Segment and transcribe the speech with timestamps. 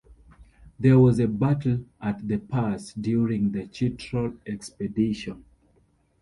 [0.79, 5.45] There was a battle at the pass during the Chitral Expedition.